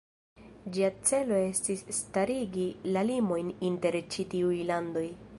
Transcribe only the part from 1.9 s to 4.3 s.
starigi la limojn inter ĉi